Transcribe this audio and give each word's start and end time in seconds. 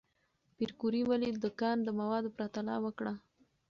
پېیر 0.55 0.71
کوري 0.79 1.01
ولې 1.05 1.29
د 1.43 1.45
کان 1.59 1.77
د 1.83 1.89
موادو 1.99 2.29
پرتله 2.37 2.73
وکړه؟ 2.85 3.13